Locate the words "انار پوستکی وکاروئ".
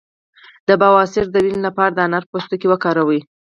2.05-3.21